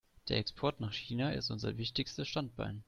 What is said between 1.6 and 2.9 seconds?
wichtigstes Standbein.